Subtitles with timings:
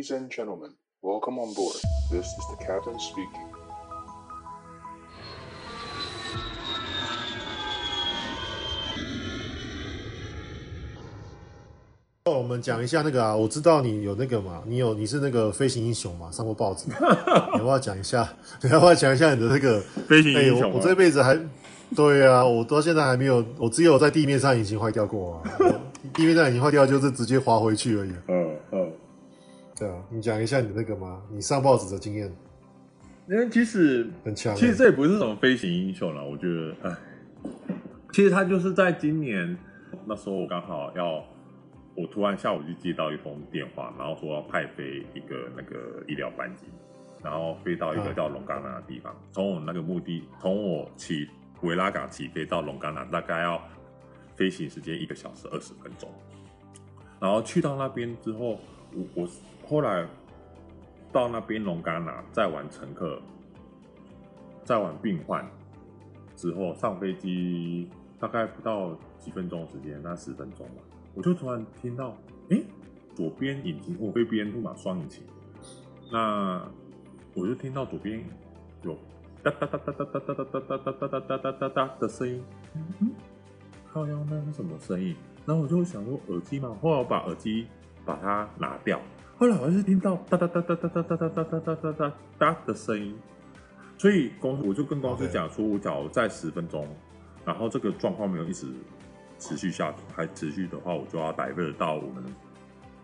[0.00, 0.70] Ladies and gentlemen,
[1.02, 1.76] welcome on board.
[2.10, 3.48] This is the captain speaking.
[12.24, 16.86] 哦，我们讲一下那个啊，我知道你有那个嘛，你有你是那个飞行英雄嘛，上过报纸，
[17.52, 18.26] 你要不要讲一下？
[18.64, 20.78] 你要不要讲一下你的那个飞行英雄、欸？
[20.78, 21.38] 我这辈子还
[21.94, 25.44] 对啊，我到现在还没有，我只有在地面上引擎坏掉过啊，
[26.14, 28.12] 地面上已经坏掉就是直接滑回去而已。
[29.80, 32.30] 对啊，你讲一下你的那个吗，你上报纸的经验。
[33.26, 36.96] 因为其实很强，其实这也不是什么飞行英雄了，我觉得，哎，
[38.12, 39.56] 其实他就是在今年
[40.04, 41.24] 那时候，我刚好要。
[41.96, 46.64] 我突然下午就接到一通电话，然后说要派飞一个那个医疗班机，
[47.22, 49.14] 然后飞到一个叫龙岗南的地方。
[49.32, 51.28] 从我那个目的，从我起
[51.62, 53.60] 维拉港起飞到龙岗南，大概要
[54.36, 56.08] 飞行时间一个小时二十分钟。
[57.18, 58.58] 然后去到那边之后，
[58.94, 59.28] 我我
[59.70, 60.04] 后来
[61.12, 63.22] 到那边龙岗南载完乘客，
[64.64, 65.48] 载完病患
[66.34, 70.82] 之后上飞机，大概不到几分钟时间，那十分钟吧。
[71.14, 72.08] 我就突然听到，
[72.48, 72.64] 哎、欸，
[73.14, 75.22] 左边引擎，我飞 BN2 嘛，双引擎，
[76.10, 76.68] 那
[77.34, 78.24] 我就听到左边
[78.82, 78.98] 有
[79.44, 82.42] 哒哒哒哒哒哒哒哒哒哒哒哒哒哒哒哒的声音，
[82.74, 83.12] 嗯，
[83.92, 85.14] 靠腰，那是什么声音？
[85.46, 87.68] 然后我就想说耳机嘛，后来我把耳机
[88.04, 89.00] 把它拿掉，
[89.40, 93.16] 后来我还是听到哒哒哒哒哒哒哒哒哒哒哒哒哒哒的声音，
[93.96, 96.86] 所以公司我就跟公司讲说，我假如再十分钟，
[97.42, 98.66] 然后这个状况没有一直。
[99.38, 102.22] 持续下去，还持续的话，我就要 divert 到我们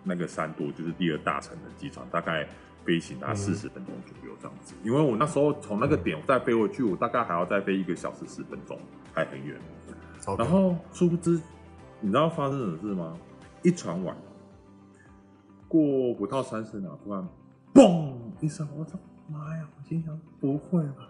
[0.05, 2.47] 那个三度，就是第二大城的机场，大概
[2.85, 4.75] 飞行达四十分钟左右这样子。
[4.85, 8.79] 因为我那时候从那个点再飞回去，我大概还要再飞一个小时十分钟，
[9.15, 9.57] 还很远。
[10.37, 11.41] 然后殊不知，
[12.01, 13.17] 你知道发生什么事吗？
[13.63, 14.15] 一传完，
[15.69, 17.29] 过不到三十秒，突然
[17.75, 19.69] 嘣一声，我操，妈呀！
[19.77, 21.09] 我心想，不会吧？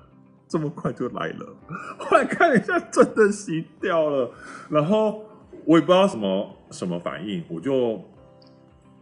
[0.48, 1.56] 这么快就来了，
[1.98, 4.30] 后来看了一下，真的熄掉了。
[4.70, 5.24] 然后
[5.64, 8.00] 我也不知道什么什么反应，我就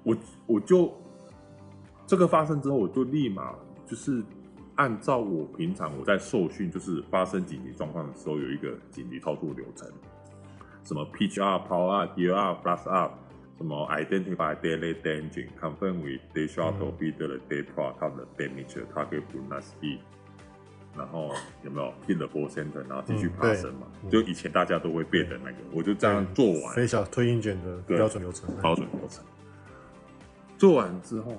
[0.03, 0.91] 我我就
[2.07, 3.55] 这个发生之后，我就立马
[3.87, 4.23] 就是
[4.77, 9.87] 按照我平常我在受训，就是发生紧急状况的时候有一个紧急操作流程，
[10.83, 13.13] 什么 pitch up、power up、gear up、blast up，
[13.57, 19.65] 什么 identify daily danger、confirm with the shuttle feeder the depot of the damage target will not
[19.81, 19.99] be
[20.97, 21.33] 然后
[21.63, 23.87] 有没有 hit the ball center，然后继续爬升嘛？
[24.03, 26.75] 嗯、就以前大家都会背的那个，我就这样做完。
[26.75, 28.49] 飞小推鹰卷的标准流程。
[28.61, 29.25] 标准流程。
[30.57, 31.37] 做完之后，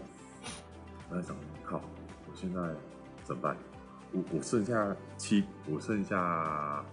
[1.09, 1.33] 我在想，
[1.63, 1.77] 靠，
[2.27, 2.59] 我现在
[3.23, 3.55] 怎么办？
[4.11, 6.83] 我我剩下七，我剩下，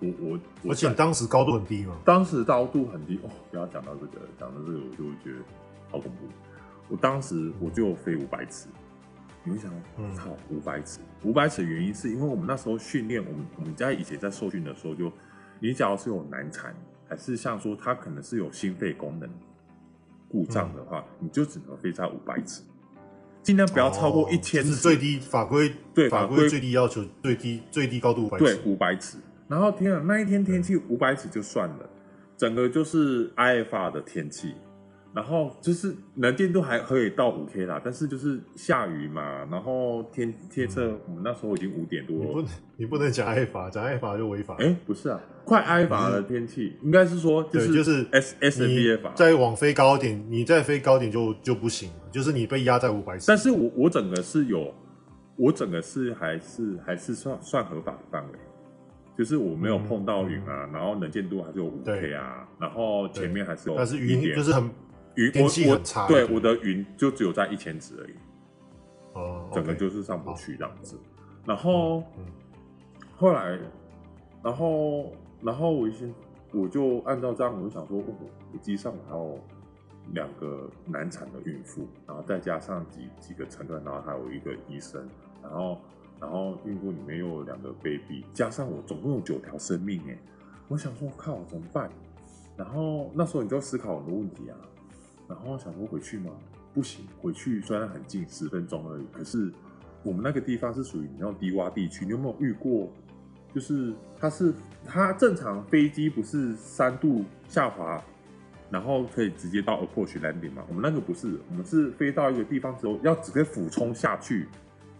[0.00, 0.70] 我我。
[0.70, 1.96] 而且当时高度很低嘛？
[2.04, 5.44] 当时高度很低哦，不要讲到这个，讲到这个我就会觉得
[5.90, 6.28] 好恐怖。
[6.88, 8.68] 我当时我就飞五百尺。
[9.44, 15.12] 你会想，嗯操，五百尺，五百尺的原因是因为我们那时候训练，我们我们家以前在受训的时候就，就
[15.60, 16.74] 你假如是有难产，
[17.08, 19.30] 还是像说他可能是有心肺功能
[20.28, 22.62] 故障的话，嗯、你就只能飞在五百尺，
[23.42, 29.18] 尽量不要超过一千尺，哦就是最低法规对法规最低要求最低最低高度五百尺，对五百尺。
[29.48, 31.90] 然后天啊，那一天天气五百尺就算了，
[32.36, 34.54] 整个就是 IFR 的天气。
[35.14, 42.24] 然后就是能见度还可以到五 K 啦，但是就是下雨嘛，然后天天测，我们那时候已经五点多了。
[42.26, 44.54] 你不能，你不能讲挨罚，讲挨罚就违法。
[44.58, 49.10] 哎，不是啊，快挨罚的天气，应该是说就是就是 S S B 罚。
[49.14, 53.16] 再往飞高点，你再飞高点就就不行，就是你被压在五百。
[53.26, 54.72] 但是我我整个是有，
[55.36, 58.38] 我整个是还是还是算算合法的范围，
[59.18, 64.70] 就是我没有碰到云啊，然后能见度还是有五 K 啊，然后前面还是有，但是云就是很。
[65.14, 68.14] 云天气很差，对，我的云就只有在一千尺而已，
[69.14, 70.96] 哦，整个就是上不去这样子。
[71.44, 72.04] 然后，
[73.16, 73.58] 后来，
[74.44, 75.12] 然后，
[75.42, 76.14] 然后我先，
[76.52, 79.40] 我就按照这样，我就想说，我机上还有
[80.12, 85.04] 两个难产的孕妇，然后再加上几几个乘客，然后还有一个医生，
[85.42, 85.80] 然后，
[86.20, 90.18] 然后孕妇里面又有两个 baby，加上我总共有九条生命哎，
[90.68, 91.90] 我想说靠，怎么办？
[92.56, 94.56] 然后那时候你就思考很多问题啊。
[95.28, 96.30] 然后想说回去吗？
[96.72, 99.06] 不行，回去虽然很近，十分钟而已。
[99.12, 99.52] 可是
[100.02, 102.88] 我们那个地方是属于你要低洼地区，你有没有遇过？
[103.54, 104.52] 就是它是
[104.84, 108.02] 它正常飞机不是三度下滑，
[108.70, 110.62] 然后可以直接到 approach landing 吗？
[110.68, 114.46] 我们那个不是，我们是飞到一个地方之后，要直接俯冲下去，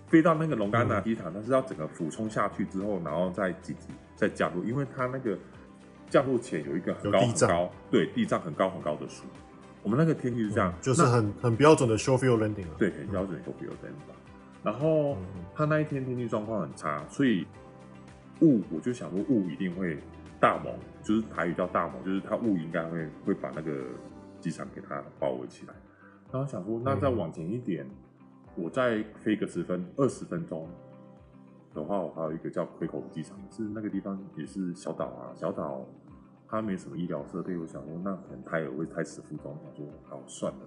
[0.08, 3.54] 飞到那个龙岗那机场，但是要整个俯冲下去之后，然后再
[4.16, 5.38] 再降落，因为它那个
[6.08, 9.24] 降落前有一个很高很高，对，地障很高很高的树。
[9.82, 12.74] 我们那个天气是这样，嗯、就是很很标准的 short field landing 啊。
[12.78, 14.14] 对，很标准的 short field landing。
[14.64, 15.16] 然后
[15.54, 17.46] 他那一天天气状况很差，所以
[18.40, 19.98] 雾我就想说雾一定会
[20.40, 23.84] 大蒙，就是台语叫大蒙，就是它雾应该会会把那个
[24.40, 25.74] 机场给它包围起来。
[26.32, 27.90] 然后想说，那再往前一点，嗯、
[28.58, 30.68] 我再飞个十分二十分钟
[31.74, 35.86] 的话，我还有一个叫亏口机场，是那个地方也是小岛啊，小岛
[36.48, 40.60] 它没什么医疗设备，我想说那可能胎儿会胎死腹中，我说好算了，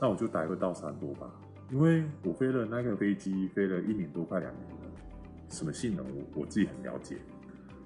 [0.00, 1.30] 那我就待会到三多吧。
[1.70, 4.76] 因为我飞了那个飞机，飞了一年多，快两年了，
[5.48, 7.16] 什么性能我我自己很了解。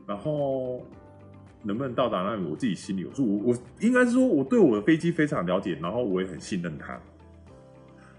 [0.07, 0.83] 然后
[1.63, 3.27] 能不能到达那里，我自己心里有数。
[3.27, 7.01] 我我应该是说，我对我的飞机非常了解，然后我也很信任它。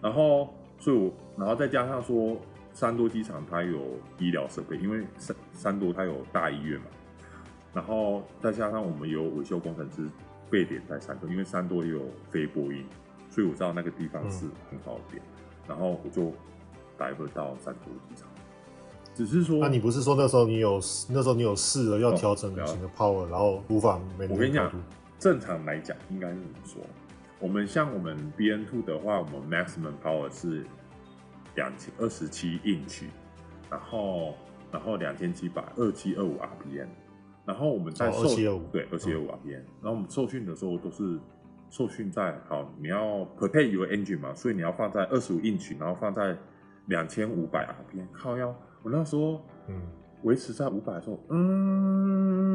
[0.02, 0.54] 然后，
[0.86, 2.38] 所以我然后再加上说，
[2.72, 3.80] 三多机场它有
[4.20, 6.86] 医疗设备，因为三三多它有大医院嘛。
[7.74, 10.08] 然后再加上我们有维修工程师
[10.48, 12.86] 备点在三多，因为三多也有飞波音，
[13.32, 15.24] 所以我知道那个地方是很好的点。
[15.24, 15.32] 嗯
[15.68, 16.32] 然后我就
[16.96, 18.30] 待不到三多机场，
[19.16, 20.80] 只是说，那你不是说那时候你有
[21.10, 24.28] 那时候你有试了要调整引擎的 power，、哦、然后无法没。
[24.28, 24.72] 我跟你讲，
[25.18, 26.82] 正常来讲应该是怎么说？
[27.40, 30.66] 我们像我们 BN two 的话，我们 maximum power 是
[31.56, 33.04] 两千二十七 inch，
[33.70, 34.36] 然后
[34.72, 36.88] 然后两千七百二七二五 RPM，
[37.46, 41.20] 然后我们在受、哦、2725对二七二五 RPM，、嗯、然后我们受训的时候都是。
[41.68, 46.38] 受训在好，你要 prepare your engine 嘛，所以你要放在二十五 inch，，然后放在
[46.86, 48.06] 两千五百 RPM。
[48.14, 49.82] 靠腰，我那时候嗯
[50.24, 52.46] 维持在五百的时候，嗯，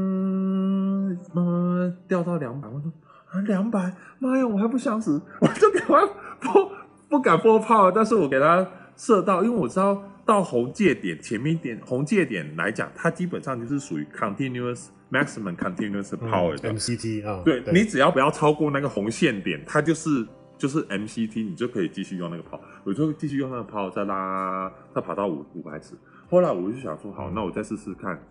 [1.35, 3.10] 慢慢掉到两百，我说啊
[3.47, 6.01] 两百，妈呀，我还不想死，我就赶快
[6.41, 6.71] 不
[7.09, 8.67] 不敢拨炮，但是我给他
[8.97, 14.87] 射到，因为我知道到红界点前面一点红界点来讲，它基本上就是属于 continuous。
[15.13, 20.25] Maximum continuous power 的、嗯、MCT 啊，对，对你只要不要超过那个红线点，它就是
[20.57, 25.97] 就是 MCT，你就可以继续用那个炮，我就继续用那个炮再拉，再跑到五五百尺。
[26.29, 28.23] 后来我就想说，好，嗯、那我再试试看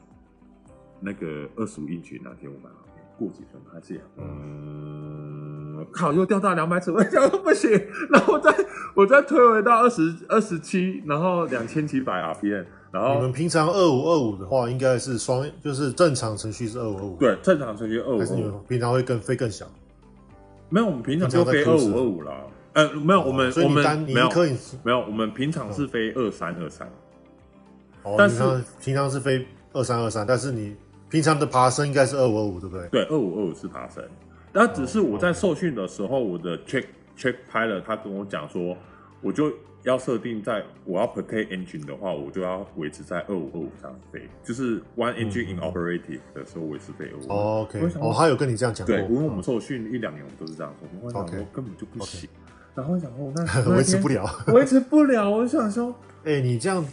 [1.02, 2.70] 那个二十五英尺那天五百，
[3.20, 7.70] 过几分还是这样，嗯，靠，又掉到两百尺，我想说不行，
[8.10, 8.56] 然后我再
[8.96, 12.66] 我再推回到二十二十七，然后两千七百 RPM。
[12.92, 17.16] 然后你们平常二五二五的话，应该是双，就是正常程序是二五二五。
[17.18, 18.20] 对，正常程序二五二五。
[18.20, 19.68] 还是你们平常会更飞更小？
[20.70, 22.34] 没有，我们平常就飞二五二五了。
[22.74, 24.30] 呃，没有，我们我们没有
[24.84, 26.88] 没有，我们平常是飞二三二三。
[28.04, 28.42] 哦，但是
[28.82, 30.76] 平常是飞二三二三，但是你
[31.10, 32.88] 平常的爬升应该是二五二五，对不对？
[32.90, 34.04] 对，二五二五是爬升。
[34.54, 36.86] 那只是我在受训的时候，我的 check
[37.18, 38.78] check pilot 他跟我讲说，
[39.22, 39.52] 我就。
[39.84, 47.32] 要设定在我要 protect engine 的话，我就要维持在二五二五这样飞，就是 one engine in operative 的时候维持飞二五。
[47.32, 48.94] 哦，OK，哦，他有跟你这样讲过。
[48.94, 50.88] 对，因为我们受训一两年，我们都是这样说。
[51.02, 52.30] 我想说根本就不行，
[52.76, 55.30] 然后想说那 维持不了， 维持不了。
[55.32, 55.96] 我想说，
[56.26, 56.86] 哎，你这样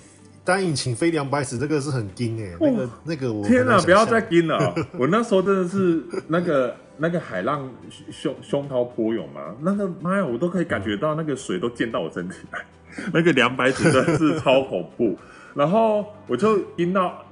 [0.46, 4.74] 单引擎飞两百尺，这个是很惊哎，那个那个我天哪，不要再惊了！
[4.98, 6.74] 我那时候真的是那个。
[6.98, 7.70] 那个海浪
[8.10, 12.64] 胸胸涛波涌嘛，那个妈呀，我都可以感觉到那个水都溅到我身体来，
[13.12, 15.14] 那个两百尺真的是超恐怖。
[15.54, 17.22] 然后我就阴到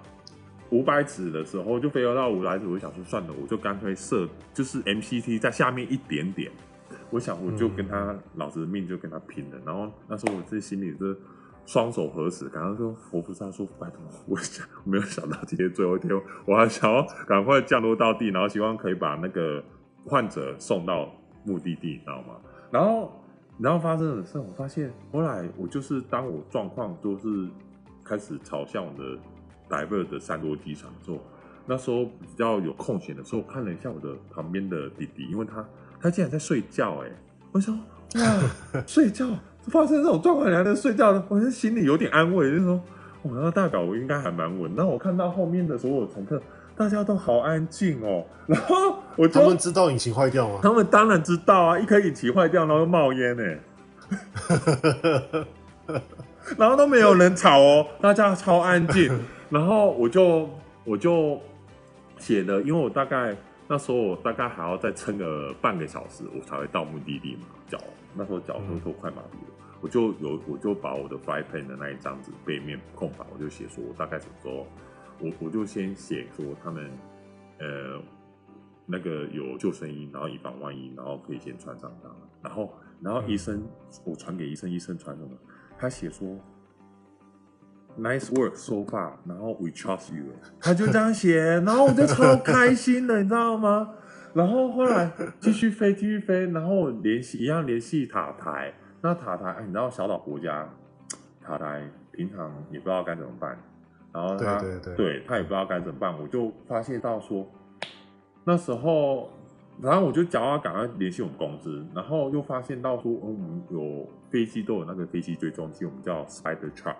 [0.68, 6.52] 五百尺的时候，就飞到五百尺，我想说算了，我就干脆设就是 MCT 在下面一点点。
[7.08, 9.56] 我想我就跟他老子的命就跟他拼了。
[9.64, 11.16] 然后那时候我自己心里是。
[11.66, 16.10] 双手合十，赶快说佛菩萨说拜托，我想我没有想到今天最后一天，
[16.44, 19.64] 我还想要赶快降落到地，然后希望可以把那个
[20.04, 21.10] 患者送到
[21.44, 22.34] 目的地，你知道吗？
[22.70, 23.12] 然后
[23.58, 27.48] 然后发生的事，我发现后来我就是当我状况都是
[28.04, 29.18] 开始朝向我的
[29.68, 31.18] divert 的三多机场的时候，
[31.66, 35.66] 那时候比较有空闲的时候，我看了一下我的旁边的弟弟，因为他
[36.00, 37.10] 他竟然在睡觉，哎，
[37.52, 37.74] 我说
[38.16, 39.26] 哇 睡觉。
[39.68, 42.80] 发生这种状况，你还能睡觉的，我心里有点安慰，就是说，
[43.22, 44.70] 我那大搞我应该还蛮稳。
[44.76, 46.40] 那我看到后面的所有乘客，
[46.76, 48.24] 大家都好安静哦。
[48.46, 50.60] 然后我就他们知道引擎坏掉吗？
[50.62, 53.44] 他们当然知道啊，一颗引擎坏掉，然后冒烟呢，
[56.58, 59.10] 然后都没有人吵哦，大家超安静。
[59.48, 60.48] 然后我就
[60.84, 61.40] 我就
[62.18, 63.34] 写了，因为我大概
[63.66, 67.78] 那时候我大概还要再撑个半个小时，我才会到目的地嘛，脚。
[68.16, 69.53] 那时候脚都都快麻痹了，嗯、
[69.84, 74.66] 我就有我就把我的 flight plan 的那一张纸背面空白，我就写说我大概什么时候，
[75.20, 76.90] 我我就先写说他们
[77.58, 78.00] 呃
[78.86, 82.08] 那个有救生衣，然后以防万一，然后可以先穿上它，
[82.40, 82.72] 然后
[83.02, 83.68] 然后医生、嗯、
[84.04, 85.36] 我传给医生，医生传什么？
[85.76, 86.34] 他写说
[87.98, 90.24] nice work so far，然后 we trust you，
[90.58, 93.90] 他就这样写，然后我就超开心的，你知道吗？
[94.32, 98.72] 然后后来继续飞，继续飞，然后联系一样联系塔台。
[99.04, 100.66] 那塔台，哎，你知道小岛国家
[101.42, 103.54] 塔台平常也不知道该怎么办，
[104.10, 104.58] 然后他
[104.96, 107.46] 对他也不知道该怎么办，我就发现到说，
[108.44, 109.28] 那时候，
[109.78, 116.96] 然后我就叫他赶快联系我们公司，然后又发现到说，嗯，我们有飞机都有那个飞机追踪器，我们叫 Spider Truck，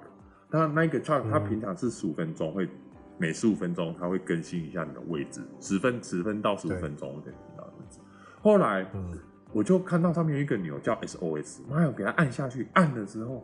[0.50, 2.68] 那那个 truck 它平常是十五分钟会。
[3.16, 8.00] 每十五分钟，它会更新一下你的位置，十分十分到十五分钟会更新到位置。
[8.42, 9.16] 后来，嗯，
[9.54, 13.42] 我就看到上面有一个钮叫 SOS，妈呀，我给它按下去，按了之后，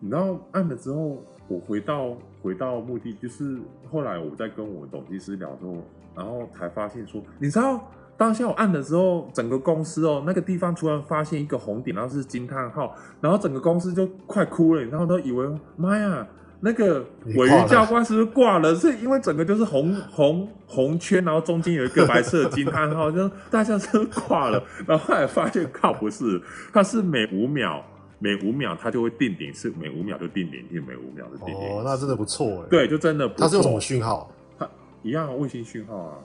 [0.00, 5.76] 你知道按了之后，我回到回到目的，就是后来我在跟我董技师聊之后，
[6.16, 7.80] 然后才发现说，你知道
[8.16, 16.26] 当下我按的时候，整个公司哦，那个地方突然发现一个红点，然后是惊叹号，然后整个公司就快哭了，然后都以为妈呀。
[16.62, 18.74] 那个尾鱼教官是不是挂了？
[18.74, 24.62] 是因为整个就是红红红圈，然后中间有一个白色的惊叹号，就大家是挂了。
[24.86, 26.38] 然后后来发现靠不是，
[26.70, 27.82] 它是每五秒
[28.18, 31.78] 每五秒它就会定点，是每五秒就定点，定每五秒就定点。
[31.78, 32.68] 哦，那真的不错哎。
[32.68, 33.42] 对，就真的不错。
[33.42, 34.30] 它是用什么讯号？
[34.58, 34.68] 它
[35.02, 36.18] 一样卫星讯号啊。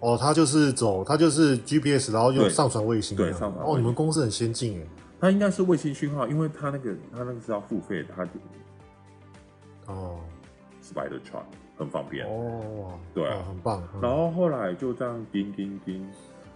[0.00, 3.16] 哦，它就是走，它就是 GPS，然后又上传卫星。
[3.16, 3.64] 对，上传。
[3.64, 4.86] 哦，你们公司很先进哎。
[5.20, 8.32] 它应该是卫星讯号，因为它那个它那个是要付费的，它就。
[9.90, 10.20] 哦
[10.82, 11.44] ，Spider Truck
[11.76, 12.26] 很方便。
[12.26, 13.82] 哦，对啊，很棒。
[14.00, 16.06] 然后后来就这样叮叮叮，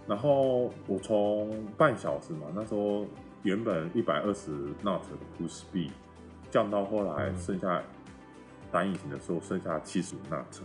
[0.07, 3.05] 然后我从半小时嘛，那时候
[3.43, 4.51] 原本一百二十
[4.83, 5.91] knot 的 cruise speed
[6.49, 7.81] 降到后来剩下
[8.71, 10.61] 单引擎的时候剩下七十五 knot，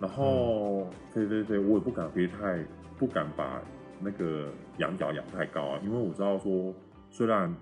[0.00, 2.64] 然后飞飞飞，我也不敢飞太，
[2.98, 3.60] 不敢把
[4.00, 4.48] 那个
[4.78, 6.74] 仰角仰太高啊，因为我知道说
[7.10, 7.54] 虽然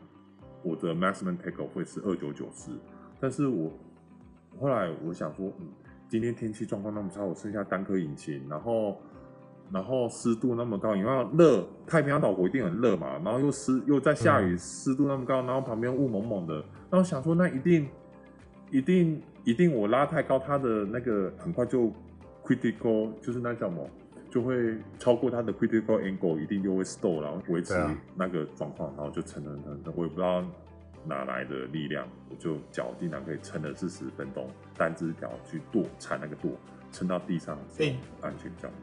[0.63, 2.73] 我的 maximum takeoff 会是二九九四，
[3.21, 3.71] 但是我
[4.61, 5.67] 后来我想说，嗯，
[6.09, 8.97] 今天天气状况那么差，我剩下单颗引擎，然后，
[9.73, 17.89] 然后湿度那么高，因为热，太平洋岛国一定很热嘛，然后又湿，又在下雨，湿度那么高，然后旁边雾蒙蒙的，那我想说，那一定，
[18.71, 21.91] 一定，一定我拉太高，它的那个很快就
[22.45, 23.89] critical，就是那叫什么，
[24.31, 27.75] 就会超过它的 critical angle，一定就会 stall，然后维持
[28.15, 30.45] 那个状况，然后就沉沉沉沉，我也不知道。
[31.05, 32.07] 哪来的力量？
[32.31, 36.51] 我就脚竟然可以撑了四十分钟，单只脚去跺踩那个跺，
[36.93, 38.79] 撑到地上，欸，安全降落。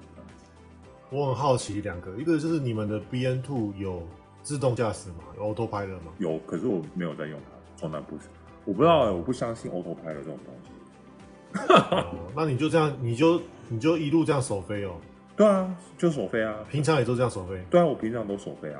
[1.11, 4.07] 我很好奇两个，一个就是你们的 BN Two 有
[4.43, 5.23] 自动驾驶吗？
[5.37, 6.13] 有 Autopilot 吗？
[6.19, 8.15] 有，可是我没有在用它，从来不。
[8.65, 11.73] 我不知道，我不相信 Autopilot 这种东西。
[11.73, 14.97] 哦，那你就这样，你就你就一路这样首飞哦？
[15.35, 16.57] 对啊，就首飞啊。
[16.69, 17.59] 平常也都这样首飞？
[17.71, 18.79] 对啊，我平常都首飞啊。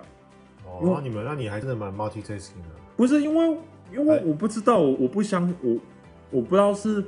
[0.70, 2.70] 哦，那你们，那你还真的蛮 multitasking 的。
[2.96, 3.58] 不是因为，
[3.92, 5.78] 因为我不知道，我我不相我
[6.32, 7.04] 我不知道是，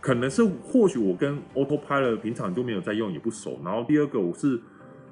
[0.00, 3.58] 可能是或许我跟 Autopilot 平常就没有在用，也不熟。
[3.64, 4.60] 然后第二个我是，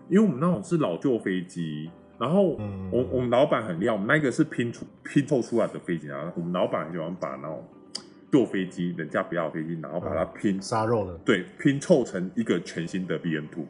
[0.08, 7.64] 因为我们那种是老旧飞机，然后我、嗯、我们老板很厉害，我们那个是拼出拼凑出来的飞机，然后我们老板很喜欢把那种
[8.30, 13.66] 旧飞机，人家不要飞机，然后把它拼杀肉的，对，拼凑成一个全新的 BN Two。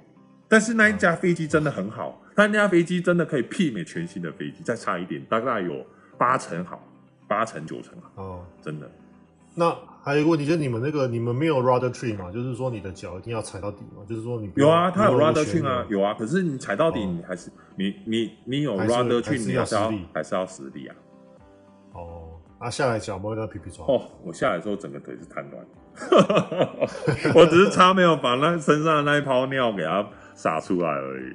[0.48, 5.84] 但是那一架飞机真的很好，但那架飞机真的可以媲美全新的飞机，再差一点，大概有
[6.16, 6.80] 八成好，
[7.26, 8.22] 八成九成好。
[8.22, 8.90] 哦，真的。
[9.54, 9.74] 那
[10.04, 12.30] 还有一个问题，就是你们那个你们没有 rudder tree 嘛？
[12.30, 14.04] 就是说你的脚一定要踩到底嘛？
[14.08, 16.14] 就是说你有啊，它有 rudder tree 啊，有啊。
[16.16, 20.94] 可是你踩到底，你还是、哦、你你你有 rudder tree，你还是要还是要实力啊。
[21.94, 22.28] 哦，
[22.60, 23.84] 那下来脚不会那皮皮抓。
[23.86, 25.66] 哦，我下来的时候整个腿是瘫软，
[27.34, 30.06] 我只是差没有把那身上的那一泡尿给它。
[30.36, 31.34] 撒出来而已。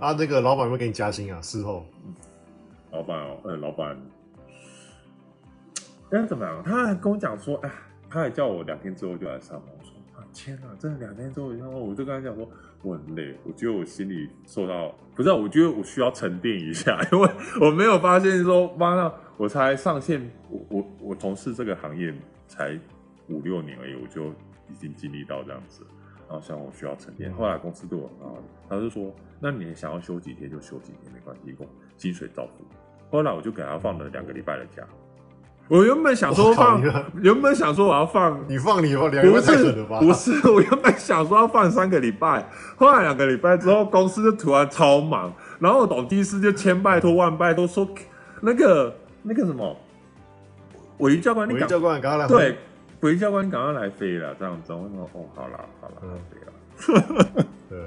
[0.00, 1.38] 啊，那个老板会，给你加薪啊？
[1.42, 1.84] 事后，
[2.90, 3.96] 老板哦，呃、欸，老板，
[6.10, 6.62] 哎，怎么样？
[6.64, 7.70] 他还跟我讲说，哎，
[8.08, 9.68] 他还叫我两天之后就来上班。
[9.78, 12.48] 我说啊，天哪，真的两天之后，然后我就跟他讲说，
[12.82, 22.12] 我很累，我觉得我心里受到，不是，我觉得我需要沉淀一下，因为我没有发现说，妈的，我才上线，我我我从事这个行业
[22.48, 22.76] 才
[23.28, 24.30] 五六年而已，我就
[24.68, 25.86] 已经经历到这样子。
[26.28, 28.36] 然后像我需要沉淀，后来公司对我很好，
[28.68, 31.66] 他就说：“那你想要休几天就休几天，没关系，工
[31.96, 32.64] 薪水照付。”
[33.10, 34.82] 后来我就给他放了两个礼拜的假。
[35.68, 36.80] 我原本想说放，
[37.20, 40.00] 原本想说我要放，你放你放两个礼拜太狠了吧？
[40.00, 47.88] 不是，我原本想说要放三个礼拜，后来两个礼拜之后，公司就突然超忙，然后董技师就千拜托万拜都说
[48.40, 49.76] 那个那个什么，
[50.98, 52.58] 鮪鱼教官，鮪鱼教官，刚刚来对。
[53.06, 54.72] 鮪鱼教官，你赶快来飞了，这样子。
[54.72, 57.46] 我说哦，好了，好了，嗯、飞了。
[57.70, 57.78] 对，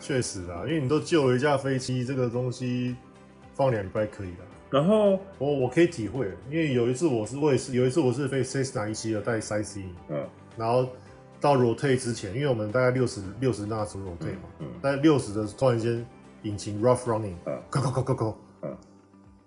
[0.00, 2.96] 确实啊，因为你都救了一架飞机，这个东西
[3.52, 4.38] 放两礼拜可以的。
[4.70, 10.88] 然后我我可以体会，因为有一次我是我也是有一次我是飞 Cessna 172带 Sightseeing 嗯，然后
[11.38, 16.06] 到 rotate 之前，因为我们大概六十六十那时候 rotate 嘛，嗯，大概六十的突然间
[16.44, 18.74] 引擎 rough running，嗯，go go go go go，嗯，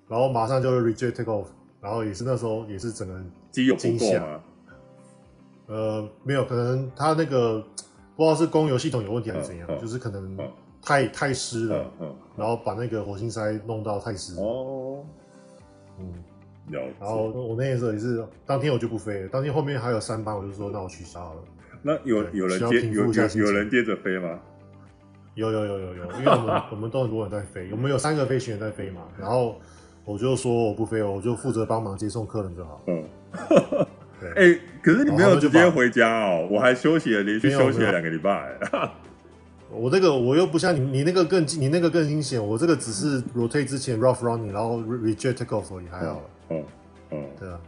[0.08, 1.48] 然后马上就 reject take off，
[1.82, 4.24] 然后也是那时候也是整个人机油惊吓？
[5.68, 7.60] 呃，没有，可能他那个
[8.16, 10.52] 不知道是供油系统有问题还是怎样，嗯嗯就是可能嗯。
[10.88, 11.92] 太太湿了，
[12.38, 15.04] 然后把那个火星塞弄到太湿，哦，
[15.98, 16.14] 嗯，
[16.68, 16.94] 了解。
[17.00, 21.42] 然后我那天时候也是，当天我就不飞了，当天后面还有三班，我就说那我取消了。
[21.82, 24.40] 那有有人接有有人接着飞吗？
[25.34, 29.60] 有有有有有，因为我们我们都很多人在飞，我们有三个飞行员在飞嘛，然后
[30.04, 32.82] 我就说我不飞了，我就负责帮忙接送客人就好。
[32.86, 33.04] 嗯，
[34.36, 38.58] 对，哎、可是你没有直接回家哦，我还休息了，连续休息了两个礼拜。
[39.72, 46.22] 我这个我又不像你，你那个更你那个更惊险，我这个只是 rotate 之前 rough running，然后 reject take off 也还好了。
[46.50, 46.64] 哦
[47.10, 47.60] 哦，对啊，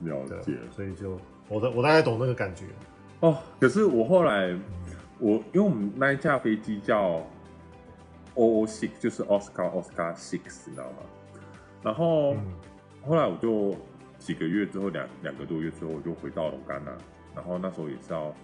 [0.00, 0.54] 了解。
[0.74, 2.64] 所以就我的我大概懂那个感觉。
[3.20, 4.54] 哦，可是我后来，
[5.18, 7.24] 我因为我们那一架飞机叫
[8.34, 10.98] OO Six，就是 Oscar Oscar Six，你知道吗？
[11.82, 12.38] 然后、嗯
[13.04, 13.74] 后来我就
[14.22, 16.96] 几个月之后，两两个多月之后，我就回到龙岗了。
[17.34, 18.34] 然后那时候也是要，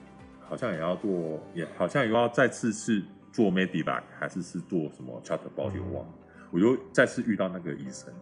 [0.41, 6.15] 好像也要做，也好像又要再次是做 Medivac，还是是做什么 charter 包我忘了。
[6.51, 8.13] 我就再次遇到那个医生，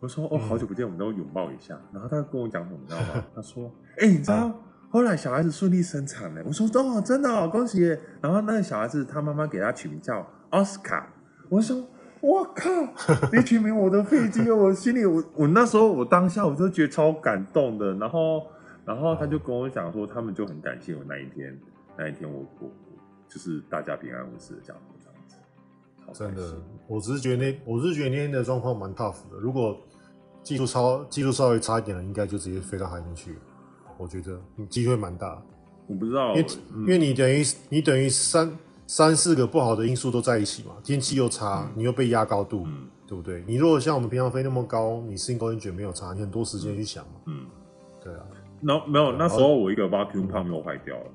[0.00, 3.24] 我说：“哦，好久不见，我们都拥抱一下。”然后他跟我讲什么，你知道吗？
[3.34, 4.52] 他说：“哎、你知道？”
[4.90, 7.80] 后来小孩子顺利生产了，我说哦，真的哦，恭喜！
[8.22, 11.12] 然后那个小孩子他妈妈给他取名叫奥斯卡，
[11.50, 11.84] 我说
[12.20, 12.70] 我靠，
[13.32, 18.46] 你取名我的飞机，我心里我 我那时候我当下我就觉得超感动的，然后
[18.84, 21.56] 然后他就跟我讲说，他们就很感谢我那一天
[21.96, 22.70] 那一天我我
[23.28, 25.36] 就是大家平安无事的这样这样子，
[26.06, 29.38] 好真的，我只是觉得那我是觉得那天的状况蛮 tough 的。
[29.40, 29.78] 如果
[30.42, 33.36] 技术超技术稍微差一点的，应该就直接飞到海里去。
[33.98, 35.42] 我觉得你机会蛮大，
[35.86, 38.50] 我不知道，因为、嗯因为你等于你等于三
[38.88, 41.72] 三四个不好的因素都在一起嘛，天气又差，嗯。
[41.76, 42.88] 你又被压高度，嗯。
[43.06, 43.42] 对不对？
[43.46, 47.46] 你如果像我们平常飞那么高，你 single engine 没有差，你很多时间去想嘛，嗯，
[48.04, 48.20] 对啊，
[48.60, 51.06] 那没有那时候我一个 vacuum pump 又坏掉了，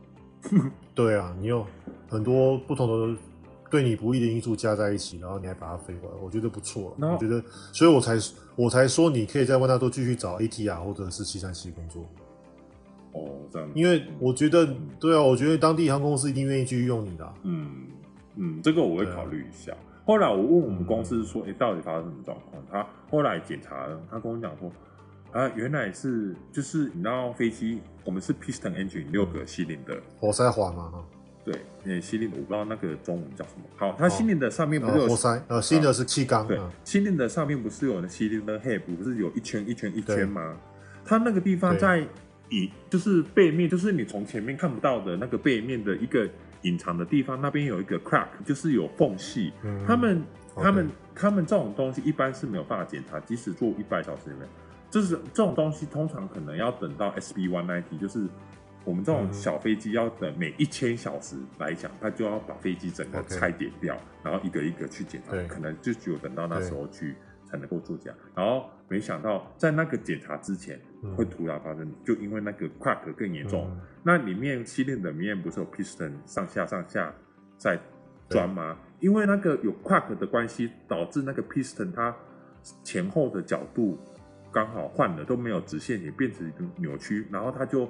[0.96, 1.64] 对啊，你有
[2.10, 3.22] 很多不同的
[3.70, 7.12] 对你不利的因素加在一起，然后你还把它飞过来，我觉得不错了。
[7.14, 8.18] 我觉得，所以我才
[8.56, 12.04] 我才说你可以在万大多继续找 ATR 或者是七三七工作，
[13.14, 14.68] 哦，这样，因为我觉得，
[15.00, 17.72] 对啊，我觉得当地航空公司一定愿意继续用你的啊、嗯
[18.36, 19.72] 嗯，这个我会考虑一下。
[20.06, 22.62] 后来我问我们公司说，哎、到底发生什么状况？
[22.70, 24.70] 他后来检查了，他跟我讲说，
[25.32, 31.06] 啊，原来是就是你知道飞机，我们是 piston engine 六个 cylinder，活塞环嘛，哈，
[31.46, 33.64] 对，那 cylinder 我不知道那个中文叫什么。
[33.78, 40.58] 好，它 cylinder 上面不是有、呃，活塞，呃，新的是气缸，对嗯，cylinder 上面不是有那 cylinder head 不是有一圈一圈一圈吗？
[41.06, 42.06] 它那个地方在
[42.50, 46.30] 以就是背面，就是你从前面看不到的那个背面的一个
[46.64, 49.52] 隐藏的地方，那边有一个 crack，就是有缝隙。
[49.64, 50.24] 嗯他们
[50.56, 54.48] 他们他们这种东西一般是没有办法检查，即使做一百小时里面，
[54.90, 58.28] 就是这种东西通常可能要等到 SB one ninety，就是
[58.86, 67.16] 我们这种嗯小飞机要等每一千小时来讲，它就要把飞机整个拆解掉，然后一个一个去检查，可能就只有等到那时候去
[67.54, 68.12] 才能够做假。
[68.34, 77.14] 然后没想到在那个检查之前嗯会突然发生，就因为那个 crack 更严重，嗯那里面气垫的里面不是有 piston 上下上下
[77.60, 77.80] 在
[78.28, 78.76] 转吗？
[79.00, 82.16] 因为那个有 crack 的关系，导致那个 piston 它
[82.84, 84.00] 前后的角度
[84.52, 87.88] 刚好换了，都没有直线，也变成一个扭曲，然后它就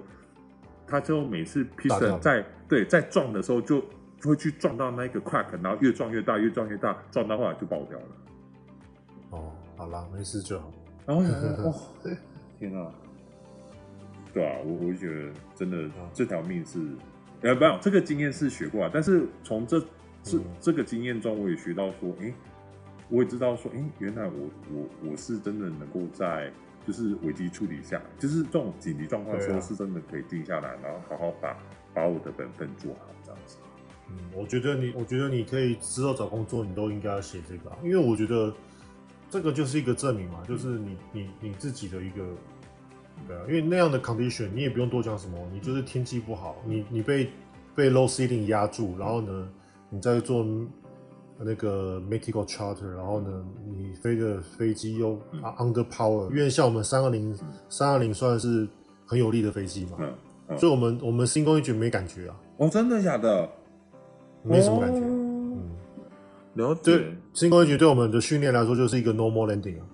[0.86, 3.82] 它就每次 piston 在对在撞的时候就
[4.24, 8.06] 会去撞到那个 crack，然后越撞越大，越撞越大，撞到后来就爆掉了。
[9.78, 10.72] 哦，好啦，没事就好。
[11.06, 11.76] 然后我想说， 哦，
[12.60, 12.92] 天啊！
[14.34, 16.80] 对啊，我我就觉得真的这条命是，
[17.42, 19.80] 呃，不，这个经验是学过啊，但是从这
[20.24, 22.34] 这嗯这个经验中，我也学到说，哎，
[23.10, 26.52] 我也知道说，哎，原来我我我是真的能够在
[26.88, 31.58] 就是危机处理下，就是这种紧急状况的时候，是真的可以定下来，然后好好把
[31.94, 33.58] 把我的本分做好，这样子。
[34.10, 38.52] 嗯，我觉得你，我觉得你可以之后找工作，你都应该要写这个啊，因为我觉得
[39.34, 42.24] 这个就是一个证明嘛，就是你你你自己的一个，
[43.28, 47.28] 对啊，因为那样的 condition 你也不用多讲什么，你就是天气不好，你你被
[47.74, 49.50] 被 low ceiling 压住，然后呢，
[49.90, 50.46] 你再做
[51.40, 55.20] 那个 medical charter，然后呢，你飞的飞机又
[55.58, 57.36] under power，因为像我们三二零
[57.70, 58.68] 三二零算是
[59.04, 60.14] 很有力的飞机嘛，嗯，
[60.50, 63.50] 嗯所以我们我们 single engine 没感觉啊，哦，真的假的？
[64.44, 65.23] 没什么感觉。
[66.56, 67.18] 了对解。
[67.34, 69.86] ，single engine 对我们的训练来说就是一个 normal landing 啊。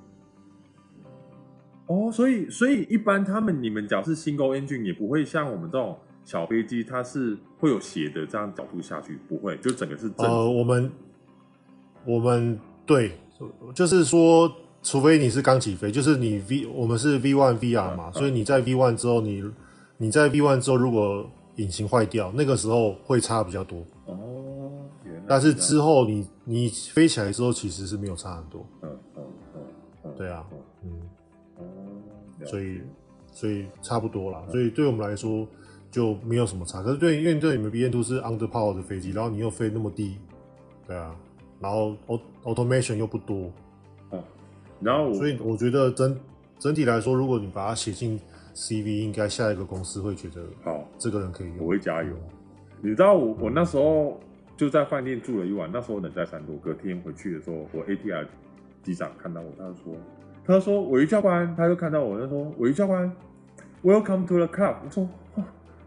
[1.88, 9.18] 哦，所以所以一般他们你们讲是 single engine，也不会像我们这种小飞机它是会有斜的这样角度下去？
[9.28, 10.26] 不会，就整个是正。
[10.28, 10.92] 呃，我们
[12.06, 13.14] 我们对，
[13.74, 14.52] 就是说，
[14.84, 19.44] 除非你是刚起飞，就是你 V 我们是 V one VR 嘛，嗯嗯、所以你在 V one 之后，你
[19.98, 23.80] 你在 V one 之后，如果引擎坏掉，那个时候会差比较多。
[24.06, 24.39] 哦，
[25.30, 28.66] 但是之后你你飞起来之后，其实是没有差很多。
[28.82, 29.24] 嗯嗯
[29.56, 29.62] 嗯，
[30.06, 30.14] 嗯。
[30.18, 30.44] 对啊，
[30.84, 30.90] 嗯，
[31.60, 32.46] 嗯。
[32.48, 32.82] 所以
[33.32, 34.44] 所以差不多啦。
[34.50, 35.48] 所以对我们来说
[35.92, 36.82] 就没有什么差。
[36.82, 40.18] 可是对，因为对你们 B N 都是 underpower 的飞机，然后你又飞那么低，
[40.88, 41.16] 对啊，
[41.60, 41.96] 然后
[42.44, 43.52] automation 又不多，
[44.12, 44.24] 嗯，
[44.82, 46.20] 然后所以我觉得整
[46.58, 48.20] 整体来说，如果你把它写进
[48.56, 52.16] CV 应该下一个公司会觉得好，这个人可以用，我会加油。
[52.82, 54.20] 你知道我我那时候
[54.60, 58.26] 就在饭店住了一晚，那时候人在三多，隔天回去的时候，我 ATR
[58.84, 59.96] 机长看到我，他就说
[60.46, 63.10] 他说我一教官，他就看到我，他说我一教官
[63.82, 64.76] ，Welcome to the club。
[64.84, 65.10] 我说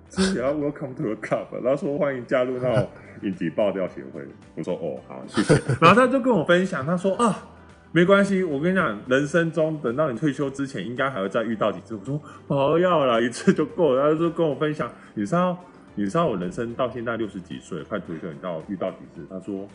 [0.08, 2.88] 是要 Welcome to the club，他说欢迎加入那种
[3.20, 4.26] 引擎爆掉协会。
[4.56, 7.48] 我说哦好谢谢， 然后他就跟我分享，他说啊。
[7.94, 11.94] 没关系，我跟你讲，人生中等到你退休之前，应该还会再遇到几次。
[11.94, 14.10] 我说不要了，一次就够了。
[14.10, 15.54] 他就跟我分享，你知道，
[15.94, 19.26] 你知道我人生到现在六十几岁，快退休，你知道我遇到几次？
[19.28, 19.66] 他说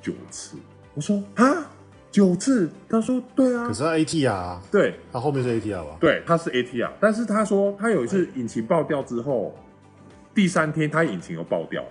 [0.00, 0.56] 九次。
[0.94, 1.70] 我说啊，
[2.10, 2.70] 九次？
[2.88, 3.66] 他说对啊。
[3.66, 5.96] 可是他 ATR 啊，对，他后面是 ATR 吧？
[6.00, 9.54] 对，他是 ATR，但是他说他有一次引擎爆掉之后，
[10.34, 11.84] 第三天他引擎又爆掉。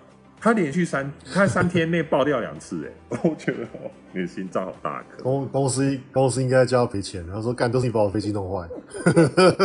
[0.44, 5.22] 他连续三，他三天内爆掉两次，哎， 我觉得哦，你的心脏好大颗。
[5.22, 8.68] 公公司公司应该叫他赔钱，然后说干都是你把我飞机弄坏。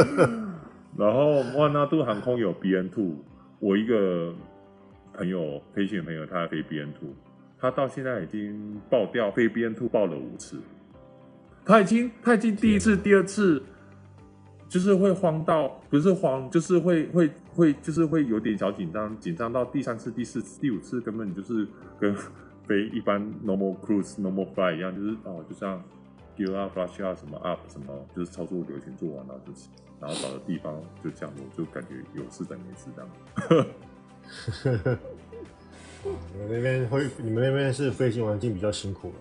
[0.98, 3.14] 然后万纳度航空有 BN two，
[3.58, 4.34] 我一个
[5.14, 7.08] 朋友飞行的朋友，他飞 BN two，
[7.58, 10.58] 他到现在已经爆掉飞 BN two 爆了五次，
[11.64, 13.62] 他已经他已经第一次、第二次。
[14.68, 21.64] 就是会慌到，不是慌，就是会会会，就是会有点小紧张，紧张到第三次、第四次、第五次，根本就是
[22.00, 22.12] 跟
[22.66, 25.80] 飞一般 normal cruise、normal fly 一样，就是哦，就像
[26.36, 29.68] gear up、flash up 什么 up 什么，就是操作流程做完了，就是
[30.00, 33.08] 然后找的地方就降落，就感觉有事等没事这样。
[36.04, 39.18] 你们那边会，你们那边是飞行环境比较辛苦吧？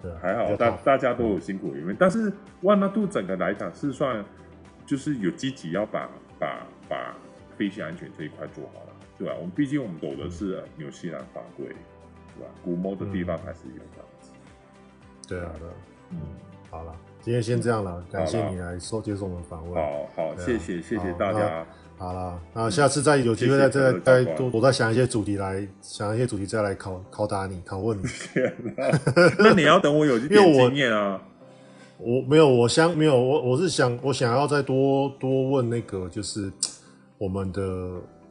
[0.00, 4.24] 对，还好，大大家都有辛苦因为，但是万纳度整个来讲是算，
[4.86, 7.14] 就是有积极要把把把
[7.56, 9.34] 飞行安全这一块做好了，对吧？
[9.36, 12.50] 我们毕竟我们走的是纽西兰法规，对吧？
[12.62, 14.30] 古猫的地方还是有这样子。
[15.26, 15.68] 对啊，对，
[16.10, 16.20] 嗯，
[16.74, 21.64] 好了，今天先这样了，感谢你来受接受我们访问，好好，谢谢谢谢大家。
[21.96, 28.02] 好了，那下次再有机会再再再多我再想一些主题来想一些主题再来考考打你考问你。
[29.38, 31.22] 那你要等我有经验啊。
[31.98, 36.50] 我没有，我想没有，我我是想我想要再多多问那个就是
[37.18, 37.62] 我们的。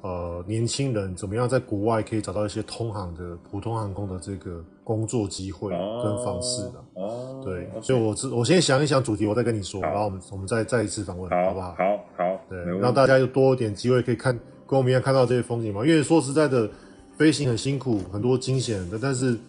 [0.03, 6.83] 呃，年轻人怎么样在国外可以找到一些通航的普通航空的这个工作机会跟方式的？
[6.95, 11.73] 哦，对，所以我我先想一想主题，我再跟你说，然后我们我们再再一次访问，好不好？
[11.75, 14.37] 好好，对，让大家有多一点机会可以看，
[14.67, 15.85] 跟我们一样看到这些风景嘛。
[15.85, 16.69] 因为说实在的，
[17.17, 19.39] 飞行很辛苦，很多惊险的，但是。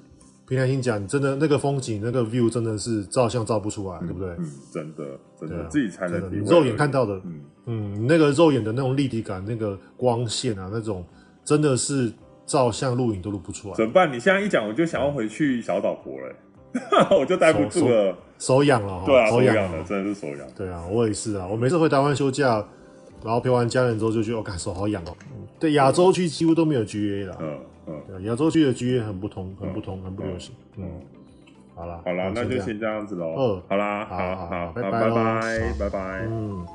[0.46, 4.28] 平常心讲，真的那个风景，那个 view 真的是照相照不出来，对不对？
[4.38, 5.04] 嗯，真的，
[5.40, 11.04] 真的，自己才能你肉眼看到的，嗯嗯，那个肉眼的那种立体感，那个光线啊，那种
[11.44, 12.12] 真的是
[12.44, 13.74] 照相录影都录不出来。
[13.74, 14.12] 怎么办？
[14.12, 16.36] 你现在一讲，我就想要回去小岛国了，
[17.18, 20.46] 我就待不住了，手痒了，对啊，手痒了，真的是手痒。
[20.54, 22.62] 对啊，我也是啊，我每次回台湾休假，
[23.24, 25.16] 然后陪完家人之后，就觉得我感手好痒哦。
[25.58, 27.38] 对，亚洲区几乎都没有 GA 了。
[27.40, 27.58] 嗯。
[27.86, 30.54] 嗯，对，亚洲区的 GA 很不同，很不同，很不流行。
[30.76, 31.00] 嗯，
[31.74, 33.34] 好了，好了，那就先这样子喽。
[33.36, 36.26] 嗯，好啦，好好好，拜拜，拜拜，拜拜。
[36.26, 36.66] 嗯。